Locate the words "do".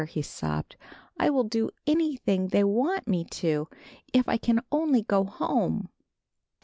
1.43-1.69